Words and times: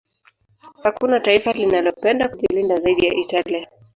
Hakuna 0.83 1.19
taifa 1.19 1.51
linalopenda 1.51 2.27
kujilinda 2.29 2.79
zaidi 2.79 3.05
ya 3.05 3.13
Italia 3.13 3.67